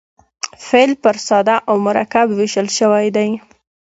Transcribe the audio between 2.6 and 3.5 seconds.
سوی دئ.